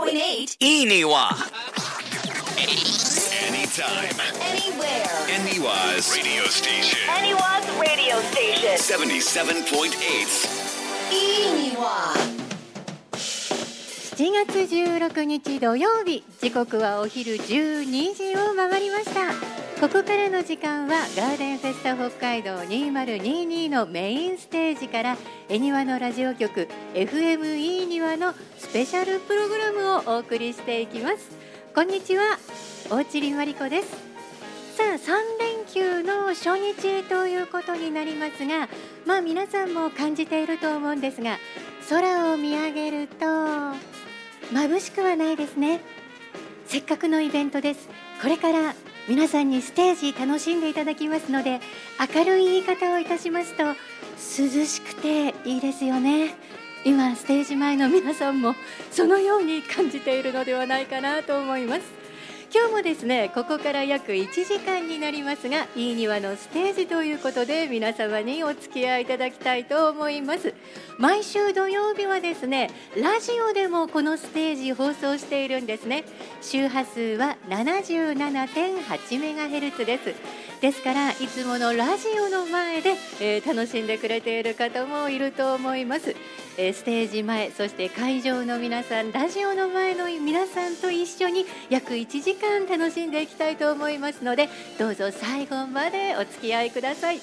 [0.00, 1.28] 77.8 Iniwa.
[3.48, 4.16] Anytime.
[4.40, 5.06] anywhere.
[5.28, 6.98] Aniwa's radio station.
[7.10, 8.78] Anyone's radio station.
[8.78, 10.60] 77.8.
[11.12, 12.14] いいには
[14.16, 25.16] 7月16日土曜日時刻はお昼12時を回りましたここからの時間はガーデンフェスタ北海道2022のメインステージから
[25.48, 31.30] 恵庭のラジオ局 FME 庭のスペシャルプログラムをお送りしていきます。
[31.74, 32.38] こんにちは
[32.90, 33.88] 大地まりこです。
[34.76, 38.68] さあ3連休の初日ということになりますが
[39.06, 41.38] まあ皆さんも感じていると思うんですが
[41.88, 43.24] 空を見上げると
[44.52, 45.80] 眩しくはないですね。
[46.66, 47.88] せっかくのイベントです。
[48.20, 48.74] これから
[49.08, 51.60] 皆さんにステージ楽しんでいただきますので
[52.14, 56.34] 明るい言い方をいたしますと涼しくていいですよね。
[56.84, 58.54] 今ステージ前の皆さんも
[58.90, 61.99] そのように感じているのではないかなと思います。
[62.52, 70.52] 今日もですねここから約1時間になりますがいい庭のステージということで皆様にお付き合いいただきたいと思います。
[70.98, 76.04] 毎週土曜日はですねラジオでもこのステージ放送しているんですね。
[76.42, 80.14] 周波数は77.8メガヘルツです。
[80.60, 86.14] ですからいつものラジオの前で、えー楽しんでくれている方もいると思います、
[86.56, 97.16] えステージ前そして会場の皆さんラジオの前の皆さんと一緒に約1時間楽しんでいきたいと思いますのでどうぞ最後までお付き合いください、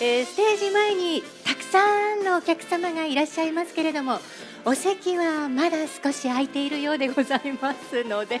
[0.00, 4.18] えーステージ前にたくさんのお客様がいらっしゃいますけれども
[4.66, 8.40] お席はまだ少し空いているようでございますので、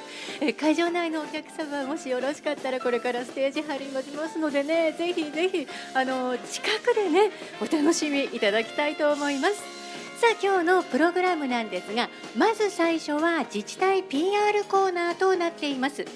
[0.58, 7.30] 会場内のお客様もしよろしかったらこれからステージ張りますのでねぜひぜひあの近くでね
[7.60, 9.83] お楽しみいただきたいと思います。
[10.24, 16.06] さあ今日のプログラムなんですがまず最初は自治体 PR コーナーとなっています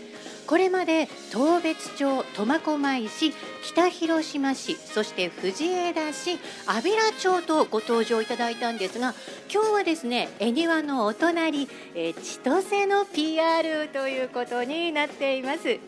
[0.47, 9.13] これまで当別町苫小牧市北広島市そして藤枝市安平町とご登場いただいたんですが
[9.53, 15.79] 今日はですね恵庭のお隣、え千歳の PR ということになっています。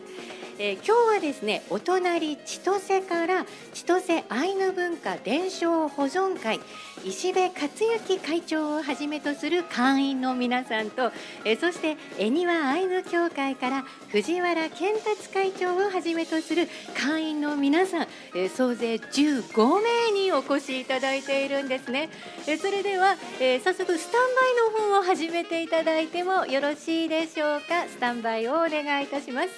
[0.63, 6.59] えー今日はですねお隣千歳から千歳アイヌ文化伝承保存会
[7.03, 7.67] 石部克
[8.05, 11.11] 幸会長をはじめとする会員の皆さんと、
[11.43, 22.09] えそして恵庭アイヌ協会から藤原健達会長をはじめとする会員の皆さん、え総勢15名にお越しいただいているんですね。
[22.47, 27.87] えそれでは、え早速スタンバイの方を始めていただいてもよろしいでしょうか。
[27.87, 29.49] スタンバイをお願いいたします。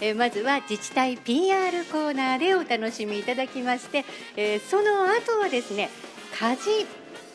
[0.00, 4.04] えまずは自治体 PR コーナーでお楽しみいただきまして、
[4.36, 5.90] えーその後はですね
[6.36, 6.62] カジ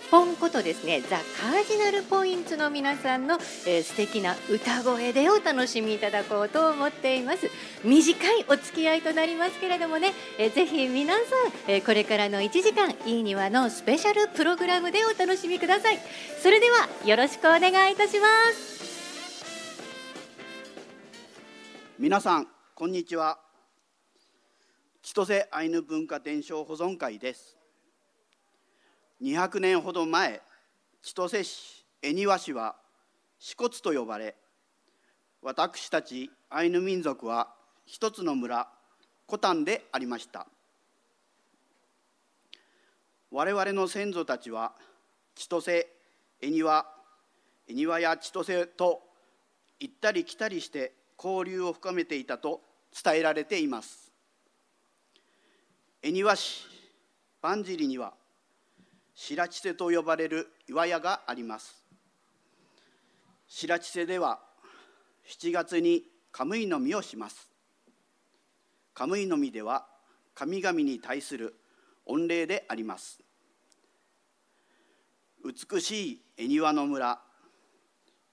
[0.10, 7.50] ポンことですねザ・カージナルポイントの皆さんの、えー素敵な歌声でお楽しみいただこうと思っています。
[7.84, 11.26] 短いお付き合いとなりますけれどもね、えーぜひ皆さん、
[11.68, 16.00] えーこれからの1時間いい庭のスペシャルプログラムでお楽しみください。
[16.42, 18.74] それではよろしくお願いいたします。
[21.98, 23.40] 皆さんこんにちは。
[25.02, 27.53] 千歳アイヌ文化伝承保存会です。
[29.22, 30.42] 200年ほど前
[31.02, 32.76] 千歳市恵庭市は
[33.40, 34.36] 支笏と呼ばれ
[35.42, 37.54] 私たちアイヌ民族は
[37.86, 38.68] 一つの村
[39.26, 40.48] コタンでありました。
[43.32, 44.74] 我々の先祖たちは
[45.36, 45.88] 千歳
[46.40, 46.86] 恵庭
[47.68, 49.02] 恵庭や千歳と
[49.80, 52.62] 行ったり来たりして交流を深めていたと
[53.04, 54.12] 伝えられています。
[56.02, 56.68] 恵庭市
[57.42, 58.14] 万尻には
[59.16, 61.84] 白千瀬と呼ばれる岩屋があります。
[63.48, 64.40] 白千瀬では
[65.28, 67.50] 7月にカムイの実をします。
[68.94, 69.86] カムイの実では
[70.34, 71.56] 神々に対する
[72.06, 73.20] 御礼であります。
[75.44, 77.20] 美しい恵庭の村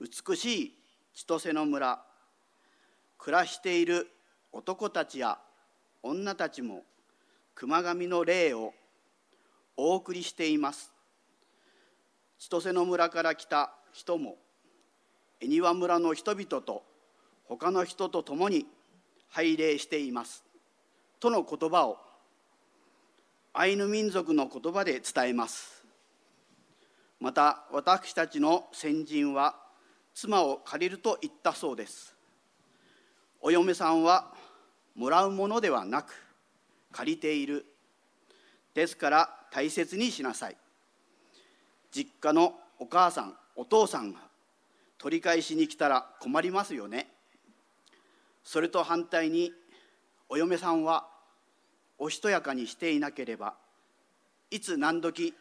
[0.00, 0.78] 美しい
[1.12, 2.00] 千歳の村
[3.18, 4.08] 暮らしている
[4.52, 5.38] 男たちや
[6.02, 6.84] 女たちも
[7.54, 8.72] 熊神の霊を
[9.80, 10.92] お送りしています。
[12.38, 14.36] 千歳の村から来た人も
[15.40, 16.82] 恵庭村の人々と
[17.44, 18.66] 他の人と共に
[19.28, 20.44] 拝礼しています。
[21.18, 21.98] との言葉を
[23.54, 25.82] アイヌ民族の言葉で伝えます。
[27.18, 29.56] また私たちの先人は
[30.14, 32.14] 妻を借りると言ったそうです。
[33.40, 34.32] お嫁さんは
[34.94, 36.12] もらうものではなく
[36.92, 37.64] 借りている。
[38.74, 40.56] ですから大切にしなさい。
[41.90, 44.20] 実家のお母さんお父さんが
[44.98, 47.08] 取り返しに来たら困りますよね。
[48.44, 49.52] それと反対に
[50.28, 51.06] お嫁さんは
[51.98, 53.54] おしとやかにしていなければ
[54.50, 55.34] いつ何時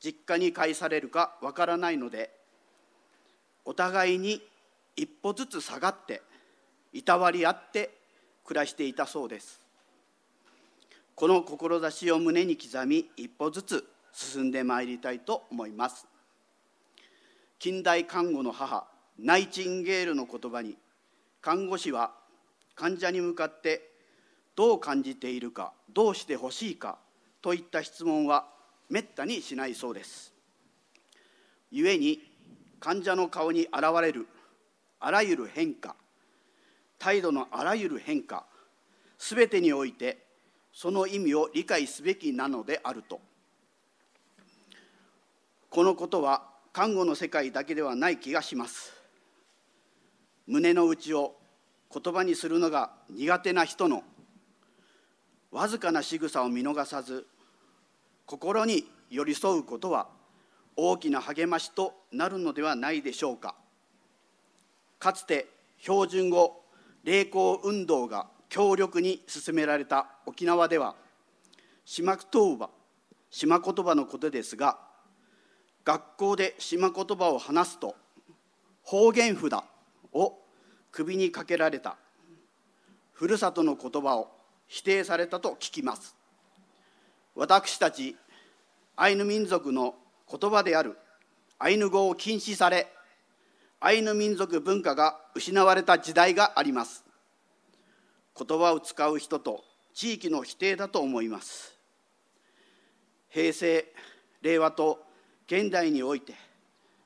[0.00, 2.30] 実家に帰されるかわからないので
[3.64, 4.42] お互いに
[4.96, 6.22] 一歩ずつ下がって
[6.92, 7.90] いたわり合って
[8.44, 9.63] 暮らしていたそうです。
[11.14, 16.06] この志を胸に刻み一歩ずつ進んでまいりたいと思います。
[17.58, 18.86] 近代看護の母
[19.18, 20.76] ナイチンゲールの言葉に
[21.40, 22.12] 看護師は
[22.74, 23.92] 患者に向かって
[24.56, 26.98] どう感じているかどうしてほしいか
[27.40, 28.46] といった質問は
[28.90, 30.32] めったにしないそうです。
[31.70, 32.20] 故に
[32.80, 34.26] 患者の顔に現れる
[34.98, 35.94] あらゆる変化
[36.98, 38.46] 態度のあらゆる変化
[39.18, 40.18] すべてにおいて
[40.74, 43.20] その意味を理解すべきなのであると。
[45.70, 46.42] このことは
[46.72, 48.92] 看護の世界だけではない気がします。
[50.48, 51.36] 胸の内を
[51.92, 54.02] 言葉にするのが苦手な人の
[55.52, 57.24] わずかな仕草を見逃さず
[58.26, 60.08] 心に寄り添うことは
[60.76, 63.54] 大きな励ましとなるのではないでしょうか。
[64.98, 65.46] かつて
[65.78, 66.64] 標準語
[67.04, 70.94] 励行運動が強力に進められた沖縄では
[71.84, 72.70] 島言葉
[73.30, 74.78] 島言葉のことですが
[75.84, 77.94] 学校で島言葉を話すと
[78.82, 79.52] 方言札
[80.12, 80.38] を
[80.90, 81.96] 首にかけられた。
[83.12, 84.30] ふるさとの言葉を
[84.66, 86.16] 否定されたと聞きます。
[87.34, 88.16] 私たち
[88.96, 89.94] アイヌ民族の
[90.30, 90.96] 言葉である
[91.58, 92.86] アイヌ語を禁止され
[93.80, 97.03] アイヌ民族文化が失われた時代があります。
[98.36, 99.64] 言葉を使う人と
[99.94, 101.78] 地域の否定だと思います。
[103.28, 103.84] 平成
[104.42, 105.02] 令和と
[105.46, 106.34] 現代において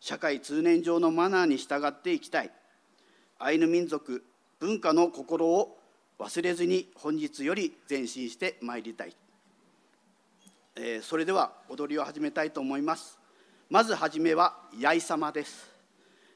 [0.00, 2.50] 社会通念上のマナーに従っていきたい
[3.38, 4.24] アイヌ民族
[4.58, 5.78] 文化の心を
[6.18, 9.16] 忘れずに本日より前進してまいりたい、
[10.76, 13.18] えー、それでは踊りを始めたいと思います。
[13.70, 15.68] まずはじめは「やいさま」です、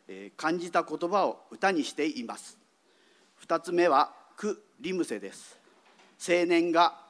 [0.06, 2.58] えー、感じた言葉を歌にしています。
[3.36, 5.58] 二つ目は「ク・リムセ」です。
[6.19, 7.00] 青年が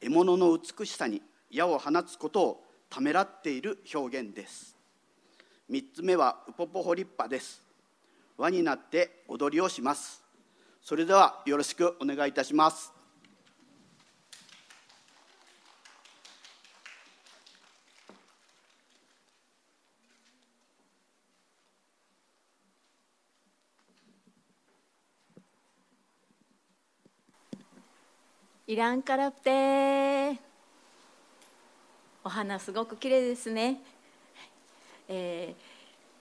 [0.00, 4.76] 獲物の美しさに矢を放つことをためらっている表現です。
[5.70, 7.62] 3つ目はウポポホリッパです。
[8.36, 10.22] 輪になって踊りをします。
[10.82, 12.93] それではよろしくお願いいたします。
[28.74, 30.36] いらんからって。
[32.24, 33.80] お花すごく綺麗ですね、
[35.08, 35.54] え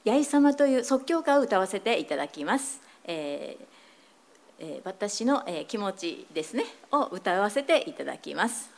[0.05, 3.65] ー、八重様という即興歌を歌わせていただきます、えー
[4.59, 6.65] えー、私の、えー、気持ちですね。
[6.91, 8.72] を歌わせていただきます。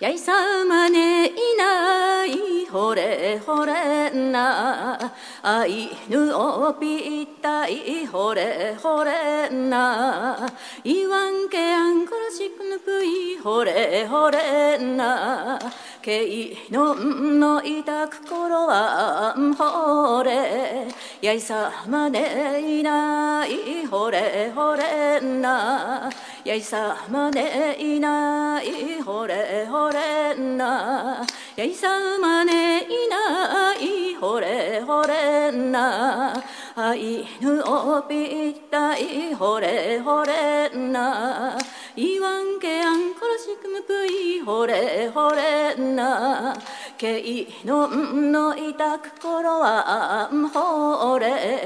[0.00, 0.32] やいさ
[0.64, 4.98] まねいないほれほれな。
[5.42, 10.48] あいぬおぴったいほれほれな。
[10.84, 15.58] いわんけあんこらしくぬぷいほれほれな。
[16.00, 20.88] けいのんのいたくころはんほれ。
[21.20, 26.08] やいさまねいないほれほれな。
[26.42, 31.26] やいさまねいないほれほれな。
[31.54, 36.32] やいさまねいないほれほれな。
[36.76, 41.58] あいぬおぴったいほれほれな。
[41.94, 46.56] いわんけあんころしくむぷいほれほれな。
[46.96, 51.59] けいのんのいたくころはあんほれ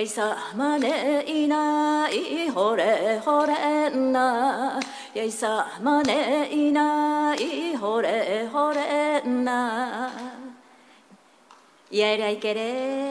[0.00, 4.80] やいさまねいないほれほれんな
[5.12, 10.10] やいさまねいないほれほれな
[11.90, 13.09] やいらいけれ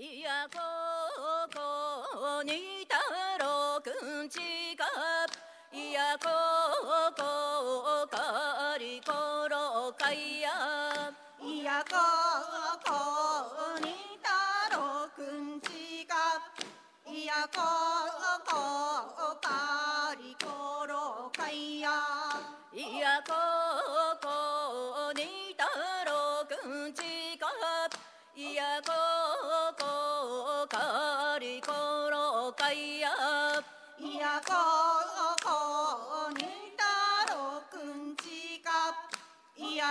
[0.00, 0.60] いやこ
[1.52, 2.77] こに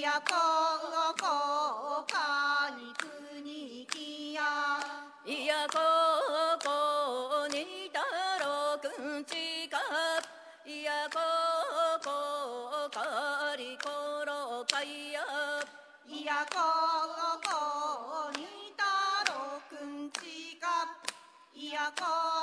[0.00, 0.34] やこ
[1.12, 1.26] うこ
[2.02, 4.42] うにくきや。
[5.24, 6.70] いやこうこ
[7.46, 8.00] うにた
[8.42, 8.88] ろく
[9.20, 9.78] んちか
[10.66, 11.20] いやこ
[12.00, 12.10] うこ
[12.86, 15.20] うかりころかいや。
[16.08, 18.46] いやこうこうに
[18.76, 20.66] たろくんちか
[21.54, 22.33] いやこう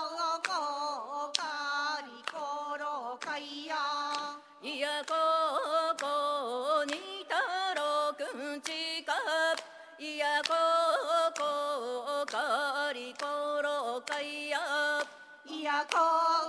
[15.85, 16.40] call.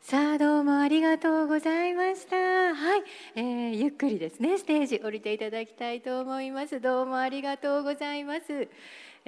[0.00, 2.36] さあどうもありがとうございました。
[2.36, 3.02] はい、
[3.34, 6.80] えー、ゆっくりですねステージ降りていただきたいと思います。
[6.80, 8.68] どうもありがとうございます。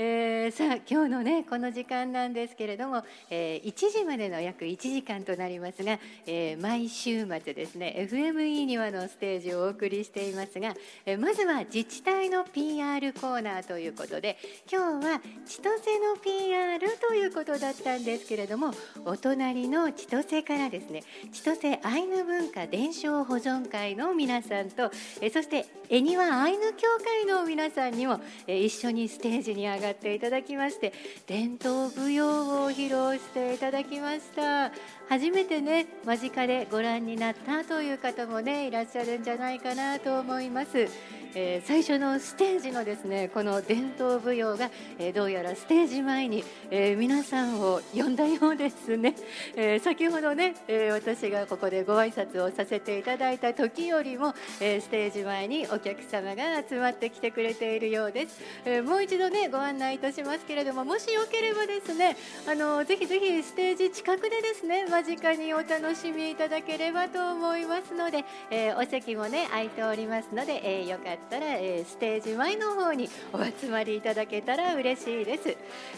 [0.02, 14.38] えー、さあ今日のねこの時間なんですけれども、えー、1時までの約1時間となりますが、えー、毎週末ですね FME にはのステージをお送りしていますが、えー、まずは自治体の PR コーナーということで
[14.72, 18.72] 今日は千歳の PR ということだったんですけれども
[19.04, 24.84] お隣の千歳からですね千歳アイヌ文化伝承保存会の皆さんと、
[25.20, 30.92] えー、そして恵庭アイヌ協会の皆さんにも、えー、一緒にステージに上がっていただきまして
[31.26, 34.72] 伝統舞踊を披露していただきました。
[35.08, 40.86] 初めてね間近でご覧になったという方もねいらっしゃるんじゃないかなと思います、
[41.34, 49.14] えー、最初のステージのですねこの伝統舞踊が、えー、どうやらステージ前に、えー、皆さんを呼んだようですね、
[49.56, 62.16] え先ほどね、え私がここでご挨拶をさせていただいた時よりも、えステージ前にお客様が集まってきてくれているようです、えもう一度ねご案内いたしますけれどももしよければですね
[62.46, 75.56] あのぜひぜひステージ近くでですね間近にお楽しみいただければと思いますので、えー、お席もね空いておりますので、えー、よかったら、えー、ステージ前の方にお集まりいただけたら嬉しいです、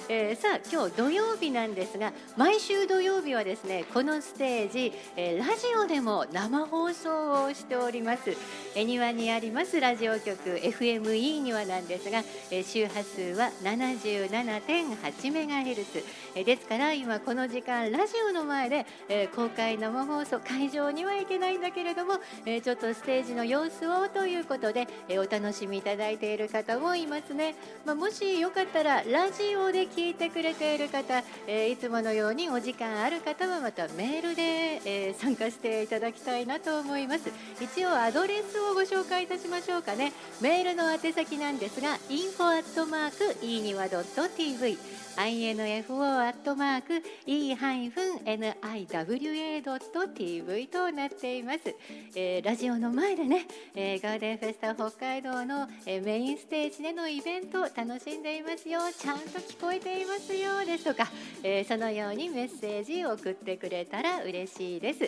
[0.09, 8.37] えさあ今日土曜日なんですが毎週土曜日はですねこのステージ、えラジオでも生放送をしております。
[8.75, 16.05] 恵庭にありますラジオ局 FME にはなんですが、え周波数は77.8メガヘルツ。
[16.35, 22.15] ですから今この時間ラジオの前で、え公開生放送会場には行けないんだけれども、
[22.47, 34.43] えちょっとステージの様子をということで、えお楽しみいただいている方もいますね、まあ、もしよかったらラジオで聞いてくれている方、えいつものようにお時間ある方はまたメールで、
[34.85, 37.31] え参加していただきたいなと思います。
[37.61, 40.13] 一応アドレスをご紹介いたしましょうかね。
[40.41, 44.79] メールの宛先なんですが info アットマーク e には .tv
[45.17, 47.97] info アットマーク e-niwa.tv
[50.69, 51.61] となっています、
[52.17, 58.79] えー、ラジオの前でね、えー、ガーデンフェスタ北海道の、え、メインステージでのイベント楽しんでいますよ。
[58.97, 61.11] ちゃんと聞こえていますよですとか、
[61.43, 65.01] えー、そのようにメッセージを送ってくれたら嬉しいです。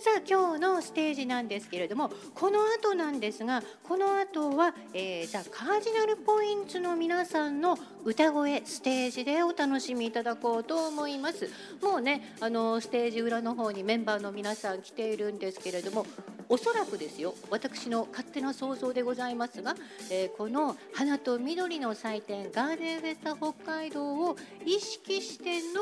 [0.00, 11.50] さあ今日のステージなんですけれどもこの後なんですがこの後は、えー、ザ・カージナルポイントの皆さんの歌声ステージでお楽しみいただこうと思います。
[11.82, 16.06] もうねあのステージ裏の方にメンバーの皆さん来ているんですけれども
[16.48, 17.34] おそらくですよ。
[17.50, 19.74] 私の勝手な想像でございますが、
[20.10, 25.80] えー、この花と緑の祭典ガーデンフェスタ北海道を意識しての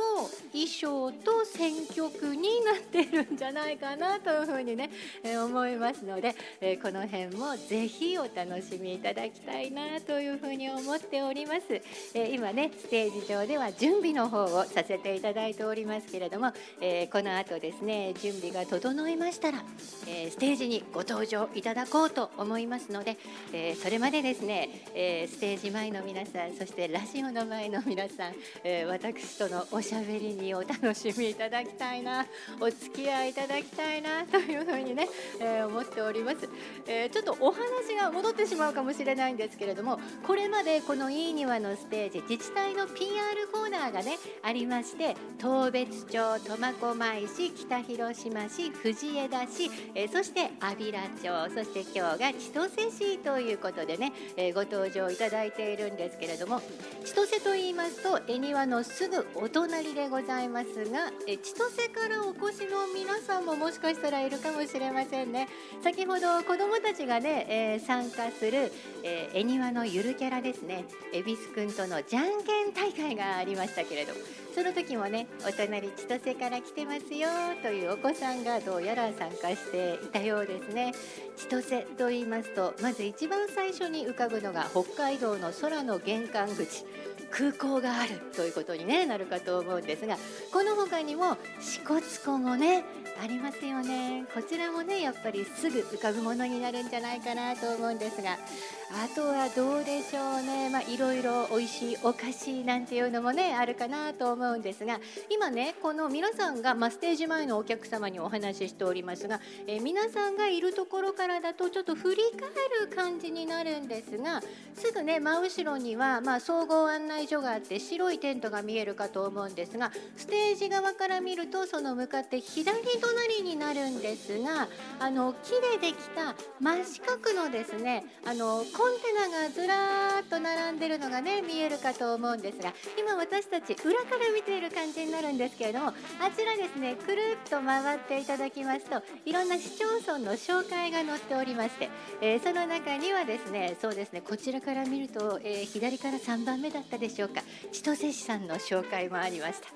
[0.53, 4.91] 衣装と選曲になってるんじゃないかなというふうにね、
[5.23, 11.81] えー、思いますので、えー、この辺もぜひお楽しみいただきたいなというふうに思っております、
[12.15, 19.63] え今ねステージ上では準備の方をさせていただいておりますけれども、えこの後ですね準備が整いましたら、
[20.07, 23.17] えステージにご登場いただこうと思いますので、
[23.55, 32.27] えそれまでですね、えステージ前の皆さんそしてラジオの前の皆さん、え私とのおしゃべりにお楽しみいただきたいな
[32.61, 35.09] お付き合いいただきたいな というふうにね、
[35.41, 36.47] え思っております、
[36.87, 56.61] えちょっとお話が戻ってしまうかもしれないんですけれどもこれまでこの「いい庭」のステージ自治体の PR コーナーがねありまして当別町苫小牧市北広島市藤枝市、えそして安平町そして今日が千歳市ということでね、えご登場いただいているんですけれども
[57.05, 65.49] 千歳と言いますと恵庭のすぐお隣でございますが、え千歳からお越しの皆さんももしかしたらいるかもしれませんね。
[65.83, 70.85] 先ほど子どもたちがね、えー、参加する、えー、恵庭のゆるキャラですね。
[71.13, 74.21] 恵比寿くんとのじゃんけん大会がありましたけれども
[74.55, 77.29] その時もねお隣千歳から来てますよ
[77.63, 80.93] というお子さんがどうやら参加していたようですね。
[81.37, 86.85] 千歳と言いますとまず一番最初に浮かぶのが北海道の空の玄関口。
[87.33, 90.17] 空港があるということに、ね、なるかと思うんですが
[90.53, 92.85] この他にも支笏湖もね
[93.23, 94.25] ありますよね。
[94.35, 100.69] こちらもねやっぱりすぐ浮かぶものになるんじゃないかなと思うんですがあとはどうでしょうね。
[100.71, 104.99] まあいろいろ美味しいお菓子なんていうのもねあるかなと思うんですが
[105.31, 114.43] 今ねこの皆さんが、まあ、ステージ前のお客様にお話ししておりますが、えー、皆さんがいるところからだとちょっと振り返る感じになるんですが
[114.75, 135.93] すぐね真後ろには、まあ、総合案内会所があって白いテントが見えるかと思うんですがステージ側から見るとその向かって左隣になるんですがあの木でできた真四角のですねあのコンテナがずらーっと並んでるのがね見えるかと思うんですが今私たち裏から見ている感じになるんですけれどもあ
[136.37, 141.89] ちらですねくるっと回っていただきますといろんな市町村の紹介が載っておりまして、
[142.21, 147.43] えーその中にはですねそうですねこちらから見ると、えー左から3番目だったでしょうしょうか？
[147.71, 149.69] 千歳市さんの紹介もありました、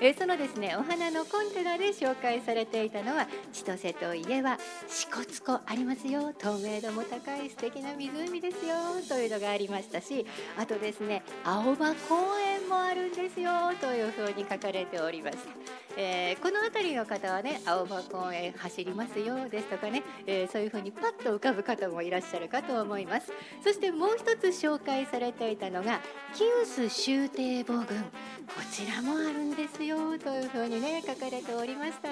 [0.00, 6.32] えそのですねお花のコンテナで紹介されていたのは千歳といえば支笏湖ありますよ。
[6.38, 8.74] 透明度も高い素敵な湖ですよ。
[9.08, 10.26] というのがありましたし
[10.56, 13.50] あとですね青葉公園もあるんですよ。
[13.80, 15.44] というふうに書かれておりました、
[15.96, 23.32] えーこの辺りの方はね青葉公園走りますよですとかね、えーそういうふうにパッと浮かぶ方もいらっしゃるかと思います。
[23.62, 26.00] そしてもう一つ紹介されていたのが
[26.34, 26.44] キ
[26.88, 32.08] 終帝母群こちらもあるんですよというふうにね書かれておりました、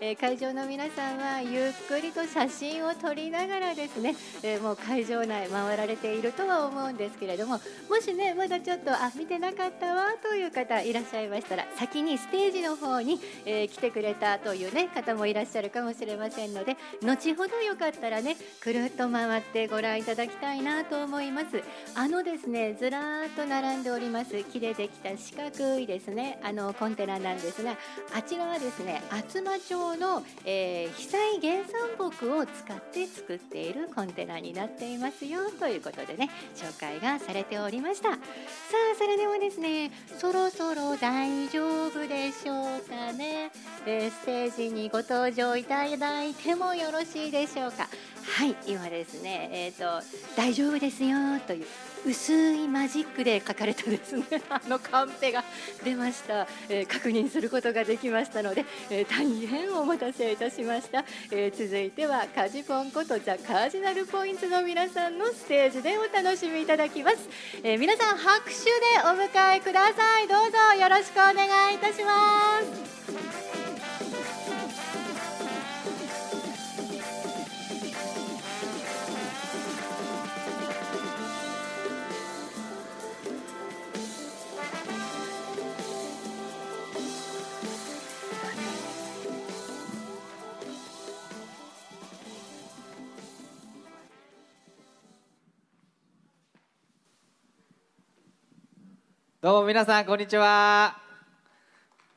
[0.00, 21.46] えー会場の皆さんはゆっくりと写真を撮りながらですね、えーもう会場内回られているとは思うんですけれどももしねまだちょっとあ見てなかったわという方いらっしゃいましたら先にステージの方に、えー来てくれたというね方もいらっしゃるかもしれませんので後ほどよかったらねくるっと回ってご覧いただきたいなと思います。
[21.94, 27.76] あのですねずらーっと並んでおります木でできた四角いですねあのコンテナなんですが
[28.14, 38.10] あちらはですね厚真町の、えー被災原産木を使って作っているコンテナになっていますよということでね紹介がされておりました。
[38.10, 43.50] さあそれではですねそろそろ大丈夫でしょうかね、
[43.86, 47.88] えーステージにご登場いただいてもよろしいでしょうか。
[48.36, 49.84] はい今ですねえっ、と
[50.36, 51.66] 大丈夫ですよという
[52.06, 54.24] 薄いマジックで書かれたですね。
[54.48, 55.42] あのカンペが
[55.82, 67.18] 出ました、えー確認することができましたので、えー大変お待たせいたしました、えー続いてはカジポンことザ・カージナルポイントの皆さんのステージでお楽しみいただきます、
[67.64, 68.60] えー皆さん拍手で
[69.04, 70.28] お迎えください。
[70.28, 72.60] どうぞよろしくお願いいたしま
[73.62, 73.65] す。
[99.46, 100.96] どうも皆さんこんにちは。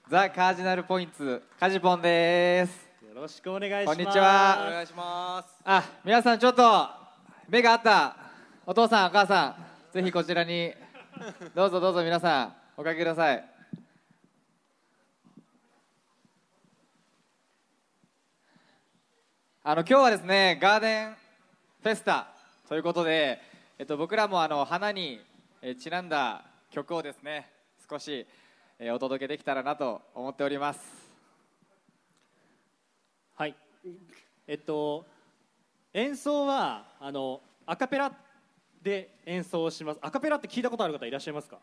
[0.10, 2.90] ザ・カージナルポイントカジポンです。
[3.08, 3.98] よろしくお願いします。
[3.98, 4.66] こんにちは。
[4.68, 5.62] お願いします。
[5.64, 6.90] あ皆さんちょっと
[7.48, 8.18] 目があった。
[8.66, 9.56] お父さんお母さ
[9.92, 10.74] んぜひこちらに。
[11.54, 13.46] どうぞどうぞ皆さんおかけください。
[19.62, 21.16] あの今日はですねガーデン
[21.84, 22.30] フェスタ
[22.68, 23.40] ということで、
[23.78, 25.22] えっと、僕らもあの花に
[25.62, 27.50] えーちなんだ曲をですね
[27.90, 28.26] 少し、
[28.78, 30.80] えーお届けできたらなと思っております
[33.36, 33.56] はい。
[34.48, 35.06] えっと
[35.94, 38.12] 演奏はあのアカペラ
[38.82, 40.00] で演奏します。
[40.02, 41.58] アカペラって聞いたことある方いらっしゃいますか？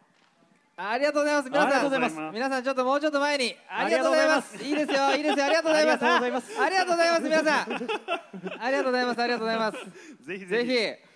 [0.76, 1.48] ありがとうございます。
[1.48, 3.56] 皆さん、ありがとうございます皆さんちょっともうちょっと前に。
[3.68, 4.62] あありがとうございます。
[4.62, 5.98] いいいですよ、いいですよ、ありがとうございま
[6.40, 6.60] す。
[6.60, 8.60] ありがとうございます、皆さん。
[8.60, 10.26] ありがとうございます、ありがとうございます。
[10.26, 11.06] ぜひぜひ。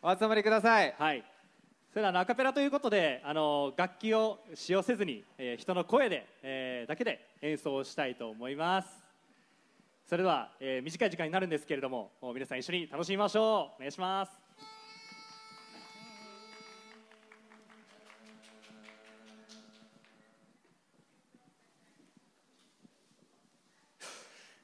[0.00, 0.94] お集まりください。
[0.96, 1.24] はい。
[1.90, 8.88] それではアカペラということであの楽器を使用せずに、えー人の声で、えーだけで演奏したいと思います。
[10.06, 13.76] それでは、えー短い時間になるんですけれども皆さん一緒に楽しみましょう。
[13.76, 14.47] お願いします。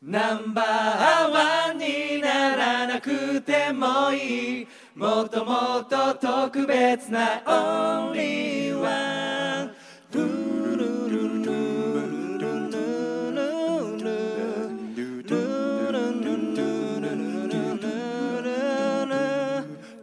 [0.07, 4.69] ナンバーワンにならなくてもいい。
[4.95, 9.75] もっともっと特別なオンリーワン。
[10.13, 11.65] ルルルルル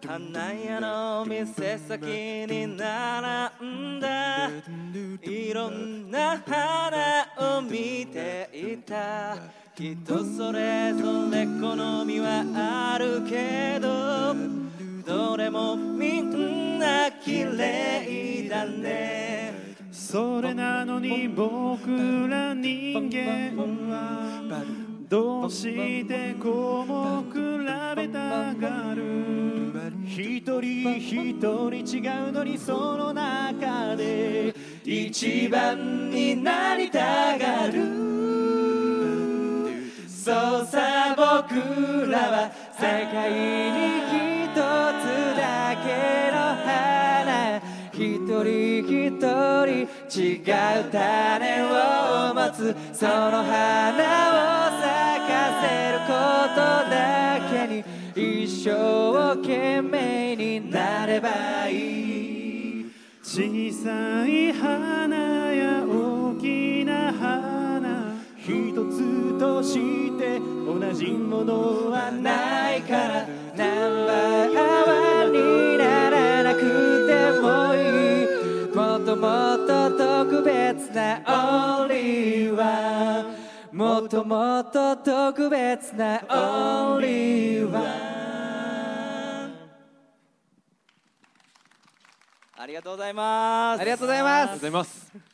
[0.07, 2.01] 花屋の店先
[2.49, 12.43] に並んだいろんな花を見ていた人それぞれ好みは
[12.93, 14.35] あるけど
[15.05, 19.75] どれもみんな綺麗だね。
[19.91, 21.87] それなのに僕
[22.27, 23.55] ら人間
[23.89, 24.61] は
[25.07, 27.37] どうしてこうも比
[27.95, 29.01] べたがる。
[30.05, 30.61] 一人
[30.99, 34.53] 一人違うのにその中で
[34.83, 38.00] 一番になりたがる。
[40.23, 44.05] そうさ僕らは世界に
[44.45, 44.61] 一つ
[45.35, 47.57] だけの花
[47.91, 47.97] 一
[48.29, 53.97] 人一人違う種を持つその花
[54.37, 56.13] を咲かせるこ
[56.53, 56.59] と
[56.91, 62.11] だけに一生懸命になればいい。
[63.23, 65.83] 小さい花や
[69.41, 69.73] とし
[70.19, 73.27] て同じものはないから
[73.57, 76.61] ナンバーワンにならなく
[77.07, 77.77] てもい
[78.21, 78.75] い。
[78.75, 83.35] もっともっと特別な Only One
[83.71, 87.81] もっともっと特別な Only One
[92.59, 93.81] ありがとうございます。
[93.81, 94.37] ありがとうございます。
[94.37, 95.30] ありがとうございます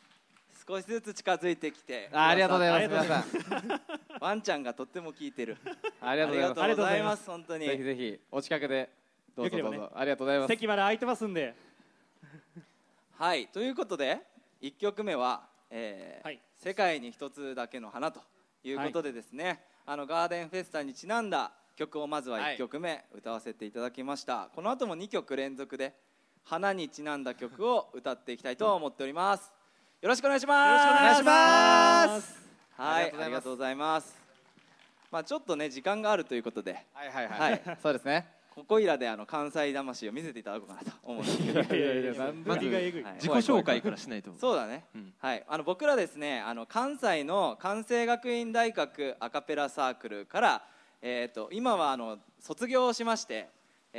[0.67, 3.81] 少しずつ近づいてきてあありがとうございます皆さん。
[4.19, 5.55] ワンちゃんがとっても聞いてる。
[6.01, 6.61] ありがとうございます。
[6.61, 7.65] ありがとうございます本当に。
[7.67, 8.89] ぜひぜひお近くで
[9.33, 10.47] どうぞどうぞ、ねありがとうございます。
[10.49, 11.55] 席まで空いてますんで。
[13.17, 14.21] はいということで
[14.61, 16.41] 1曲目は、えーはい。
[16.57, 18.21] 世界に一つだけの花」と
[18.63, 25.93] いうことでですね、あのガーデンフェスタにちなんだ曲をまずは1曲目歌わせていただきました、この後も2曲連続で
[26.43, 29.56] 花にちなんだ曲を歌っていきたいと思っております
[29.99, 30.67] よろしくお願いします。
[30.69, 32.37] よろしくお願いします。
[32.77, 33.13] はい。
[33.19, 34.05] ありがとうございます。
[34.05, 34.17] ます。
[35.11, 36.85] まあちょっとね時間があるということで。
[36.93, 37.77] はいはいはい、はい。
[37.81, 38.27] そうですね。
[38.53, 41.75] ここいらであの関西魂を見せていただこうかなと思うんですけど。
[41.75, 43.03] いやいやなんで振りがえぐい。
[43.03, 43.13] はい。
[43.15, 44.31] 自己紹介からしないと。
[44.39, 45.13] そうだね、うん。
[45.17, 50.63] はい、あの僕らですねあの関西の関西学院大学アカペラサークルから、
[51.01, 53.49] えー、と今はあの卒業しまして、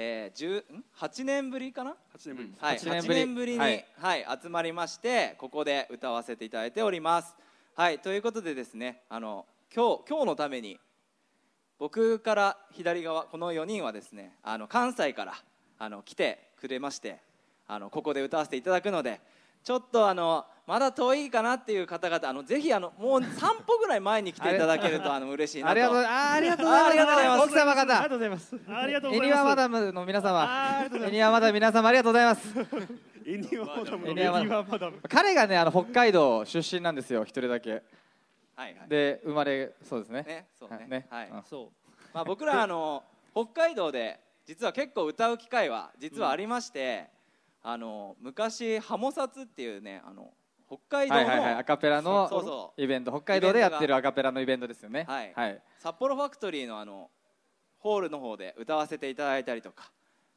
[0.01, 2.55] えー、10ん？8年ぶりかな、8年ぶり。
[2.61, 7.35] はい、8 8年ぶりに、ははいい集まりましてここで歌わせていただいております。
[7.75, 10.79] はい、ということでですねあの今日今日のために
[11.81, 15.35] 僕から左側この4人はですねあの関西から
[15.81, 17.19] あの来てくれまして
[17.67, 19.21] あのここで歌わせていただくので
[19.65, 25.71] ちょっとあのまだ遠いかなっていう方々あのぜひあのもう3歩ぐらい前に来ていただけるとあの嬉しいなと。
[25.71, 25.97] ありがとう。
[25.99, 26.91] ありがとうございます。
[26.91, 27.43] ありがとうございます。
[27.43, 28.57] 奥様ありがと方うございます。
[28.69, 29.39] ありがとうごエざいます。
[29.39, 32.55] ニワマダムの皆様エニワマダム皆様ありがとうございます。
[33.27, 34.99] エニワマダムのエニワマエニワマダム。
[35.09, 37.71] 彼がねあの北海道出身なんですよ一人だけ。
[37.71, 37.83] はい
[38.57, 38.89] はい。
[38.89, 40.23] で生まれそうですね。
[40.25, 40.87] ねそうね。
[40.87, 41.31] ねはい。
[41.31, 41.43] うん。
[41.49, 41.89] そう。
[42.13, 47.09] まあ、僕らあの北海道で実は結構歌う機会は実はありまして、
[47.63, 50.33] あの昔ハモサツっていうねあの
[50.69, 55.07] 北海道の、はいはいはいアカペラのそうそイベント北海道でやってるアカペラのイベントですよね。
[55.09, 55.33] はい。
[55.35, 55.63] はい。
[55.79, 57.11] 札幌ファクトリーのあの
[57.79, 59.91] ホールの方で歌わせていただいたりとか、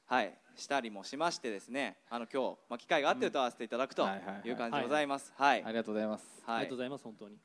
[0.06, 1.98] はい、したりもしましてですね。
[2.10, 4.08] あの今日、まあ、機会があって歌わせていただくと
[4.46, 5.34] いう感じでございます。
[5.36, 5.64] はい。
[5.64, 6.26] ありがとうございます。
[6.46, 6.56] はい。
[6.56, 7.38] ありがとうございます本当に。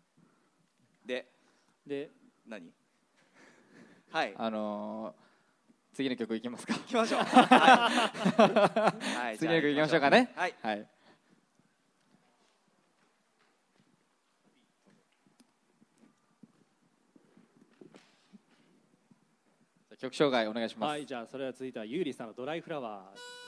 [1.05, 1.27] で
[1.87, 2.11] で
[2.47, 2.73] 何？
[4.11, 4.35] はい。
[4.37, 5.26] あのー
[5.97, 6.75] 次の曲いきますか。
[6.75, 7.21] 行きましょう。
[7.23, 9.27] はい。
[9.27, 9.39] はい。
[9.39, 10.31] 次の曲いきましょうかね。
[10.37, 10.55] はい。
[10.61, 10.77] はい。
[10.77, 21.07] じゃあ曲紹介お願いします、はい。
[21.07, 23.46] じゃあそれでは続いてはゆうりさんのドライフラワー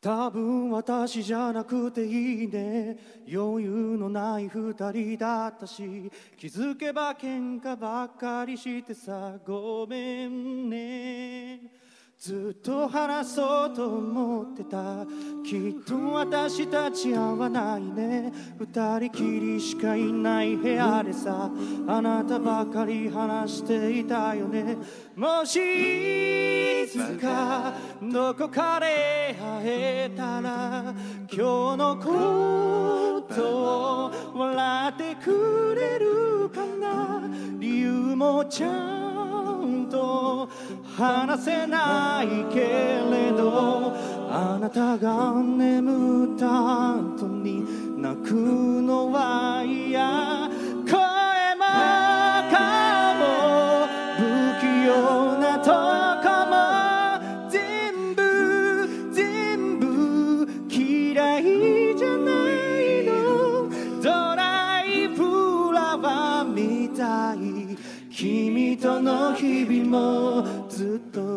[0.00, 2.96] 多分私じゃなくていいね。
[3.30, 9.38] 余裕のない二人だったし気づけば喧嘩ばっかりしてさ。
[9.46, 11.60] ごめんね。
[12.20, 15.06] ずっと話そうと思ってた。
[15.42, 18.30] きっと私たち合わないね。
[18.58, 21.50] 二人きりしかいない部屋でさ。
[21.88, 24.76] あなたばかり話していたよね。
[25.16, 31.36] もしいつかどこかで会えたら今日
[31.78, 37.22] のことを笑ってくれるかな。
[37.58, 40.50] 理由もちゃんと
[40.98, 42.09] 話せない。
[42.10, 43.92] ないけれど
[44.30, 47.64] あなたが眠った後に
[47.96, 50.48] 泣くのは嫌。
[50.86, 50.98] 声
[51.60, 51.64] も
[52.50, 52.58] 顔
[53.20, 53.22] も
[54.16, 54.20] 不
[54.60, 55.70] 器用なと
[56.24, 56.54] こも
[57.48, 58.20] 全部
[59.12, 59.84] 全部
[60.68, 63.10] 嫌いじゃないの。
[64.02, 64.06] ド
[64.36, 67.38] ライフラワーみたい。
[68.10, 71.29] 君との日々もずっと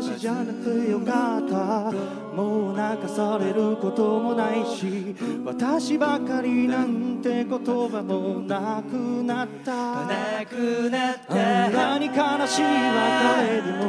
[0.00, 1.92] 私じゃなくよかった。
[2.34, 5.14] もう泣かされることもないし
[5.44, 10.06] 私ばかりなんて言葉もなくなった。
[10.06, 12.12] なくなっあんなに悲
[12.46, 13.84] しい別れでも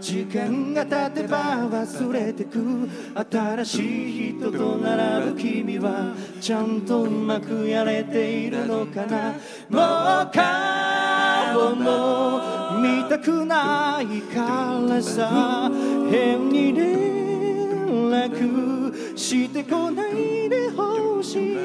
[0.00, 2.88] 時間が経てば忘れてく。
[3.30, 9.34] 新しい人と並ぶ君はちゃんとうまくやれているのかな。
[9.70, 15.70] もう顔も見たくないからさ。
[16.10, 21.56] 変に連絡してこないでほしい。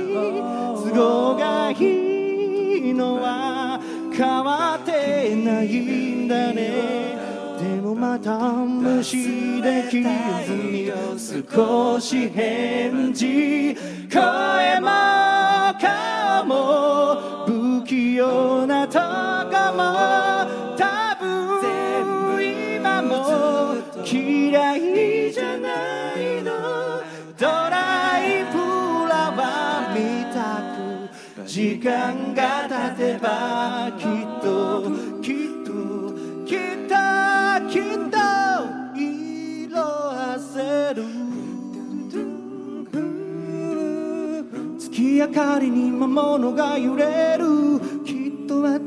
[0.92, 3.80] 都合がいいのは
[4.12, 7.18] 変わってないんだね。
[7.58, 10.10] でもまた無視できず
[10.54, 10.92] に
[11.56, 13.76] 少し返事。
[14.12, 14.88] 声も
[15.80, 17.34] 顔も。
[17.46, 20.43] 不器用なとこも
[24.06, 26.52] 嫌いじゃないの。
[27.38, 28.58] ドライフ
[29.08, 30.38] ラワーみた
[31.42, 31.48] く。
[31.48, 34.06] 時間が経てばきっ
[34.42, 34.84] と
[35.22, 35.72] きっと
[36.46, 36.96] きっと
[37.70, 38.18] きっと
[38.96, 41.04] 色あせる。
[44.78, 47.73] 月明かりに魔物が揺れる。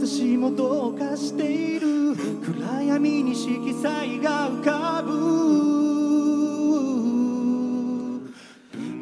[0.06, 2.14] 私もどうかしている。
[2.14, 5.16] 暗闇に色彩が浮かぶ。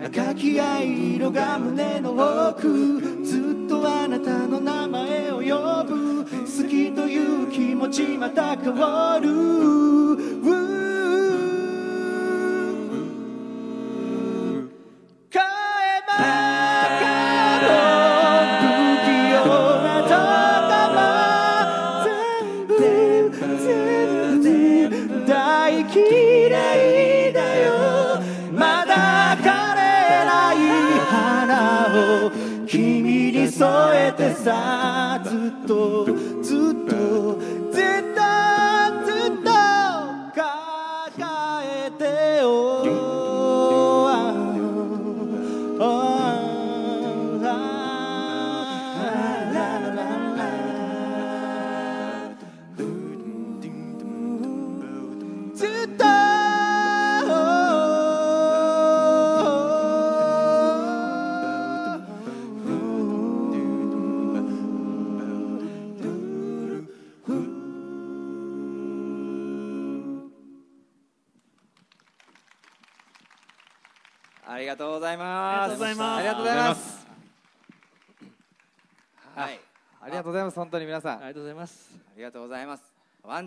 [0.03, 2.13] 赤き藍色が胸の
[2.49, 3.23] 奥。
[3.23, 6.25] ずっとあなたの名前を呼ぶ。
[6.25, 6.31] 好
[6.71, 9.29] きという気持ちまた変わる。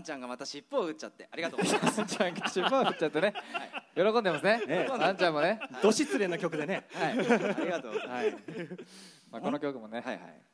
[0.08, 2.00] ちゃんがまた尻尾を打っちゃってありがとうございます。
[2.00, 3.34] ワンちゃんが尻尾を打っちゃってね。
[3.94, 4.62] 喜んでますね。
[4.66, 4.88] ね。
[4.90, 5.60] ワンちゃんもね。
[5.84, 6.88] ど失礼な曲でね。
[6.94, 7.12] はい。
[7.12, 7.28] あり
[7.70, 8.08] がとうございます。
[8.08, 8.32] はい。
[9.30, 10.04] まあこの曲もね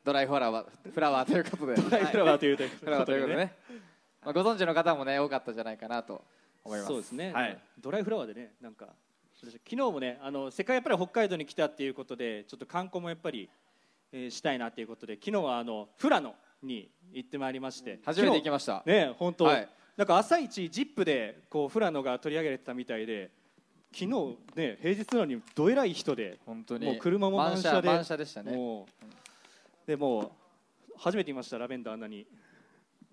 [0.03, 1.75] ドライフラワーフラワーということで。
[1.75, 3.55] ドライフラワーというフラワーということでね。
[4.23, 6.23] まあご存知の方もね多かったんじゃないかなと
[6.63, 6.87] 思います。
[6.87, 7.57] そうですね、はい。
[7.79, 8.87] ドライフラワーでねなんか
[9.37, 13.49] 私昨日もねあの世界やっぱり北海道に来たっていうことでちょっと観光もやっぱり、
[14.11, 16.33] えーしたいなっていうことで昨日はあの富良野
[16.65, 17.99] に行ってまいりまして。
[18.05, 18.83] 初めて行きました。
[18.85, 19.69] ね本当、はい。
[19.97, 23.29] なんか朝一ジップでこう富良野が取り上げられてたみたいで
[23.93, 28.55] 昨日ね平日なのにどえらい人で本当にもう車も満車で満車でしたね。
[28.55, 30.31] もうでもう
[30.97, 32.25] 初めて見ましたラベンダーあんなに。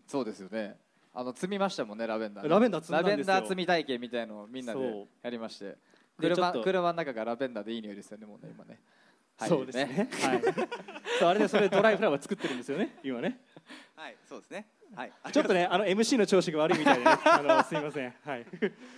[0.07, 0.77] そうですよね。
[1.13, 2.51] あの積みましたもんねラベンダーね。
[2.51, 3.17] ラベンダー積んだんですよ。
[3.17, 5.77] ラベンダー積み体験みたいのをみんなでやりまして。
[6.21, 8.79] 車車の中がラベンダーでいい匂いですよねもうね今ね
[9.49, 10.09] そうですね。
[10.23, 10.43] はい。
[11.19, 12.99] そうあれでそれドライフラワー作ってるんですよね。
[13.03, 13.41] 今ね。
[13.97, 14.67] はいそうですね。
[14.95, 15.13] はい。
[15.33, 18.15] ちょっとねあの MC の調子が悪いみたいで、ね、 あのすいません。
[18.25, 18.47] はい。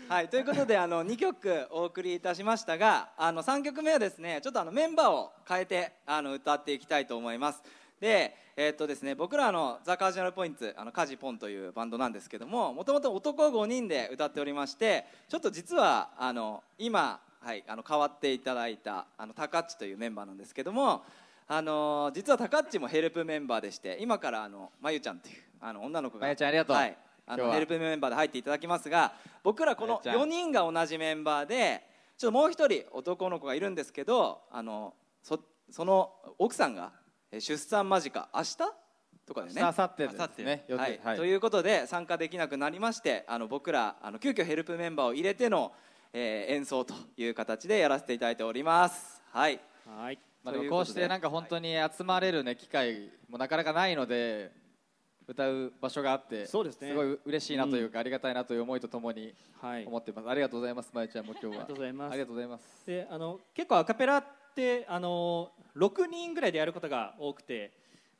[0.09, 7.62] はい、ということであの2曲お送りいたしましたがあの3曲目はですねちょっとあのメンバーを変えてあの歌っていきたいと思います。
[8.01, 21.03] でえーっとですね僕らあのザ・カージナルポインツあのカジポンというバンドなんですけどももともと男5人で歌っておりましてちょっと実はあの今、はい、あの変わっていただいたあのタカッチというメンバーなんですけども
[21.49, 26.76] あの実はタカッチもヘルプメンバーでして今からあのまゆちゃんというあの女の子がまゆちゃんありがとう。
[26.76, 29.12] はい、あのヘルプメンバーで入っていただきますが
[29.43, 30.22] 僕らこのまゆちゃん。
[30.22, 31.82] 4人が同じメンバーで
[32.16, 36.93] ちょっともう一人男の子がいるんですけどあのそその奥さんが
[37.32, 38.57] えー出産間近明日？
[39.26, 39.61] とかでね。
[39.61, 40.64] 明後日ですね。
[40.70, 41.01] はい。
[41.03, 41.16] はい。
[41.16, 45.72] ということで参加できなくなりましてあの僕らあの急遽ヘルプメンバーを入れての、
[46.12, 49.22] えー演奏という形でやらせていただいております。
[49.30, 49.58] はい。
[49.86, 50.18] はい。
[50.44, 54.50] まあ、でもこうしてなんか本当に集まれるね機会もなかなかないので
[55.26, 56.92] 歌う場所があってそうですね。
[56.92, 59.86] ごい嬉しいなというか、ありがたいなという思いとともにはい。
[59.86, 60.90] 思ってます、ありがとうございます。
[60.92, 61.52] まゆちゃんも今日は。
[61.52, 62.12] ありがとうございます。
[62.12, 62.86] ありがとうございます。
[62.86, 67.72] であの結構アカペラってあの6人ぐらいでやることが多くて、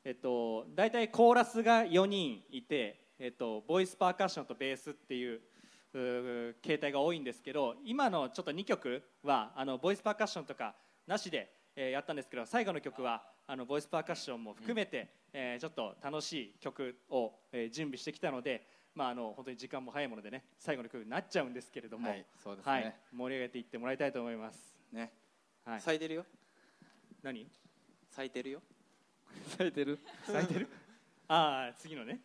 [0.05, 5.40] えっと、大体コーラスが4人いて、えっと、ボイスパーカッションとベースっていう
[5.93, 10.74] 形態が多いんですけど今のちょっと2曲はあのボイスパーカッションとか
[11.07, 22.72] なしで、えーやったんですけど最後の曲はあのボイスパーカッションも含めて、えーちょっと楽しい曲を、えー準備してきたので、まあ、あの本当に時間も早いものでね最後の曲になっちゃうんですけれども、はいそうですね。
[22.72, 24.59] はい盛り上げていってもらいたいと思います。
[24.93, 25.12] ね。
[25.64, 26.26] はい、咲いてるよ。
[27.22, 27.47] 何？
[28.11, 28.62] 咲いてるよ。
[29.57, 29.99] 咲いてる？
[30.24, 30.68] 咲いてる？
[31.28, 32.20] ああ次のね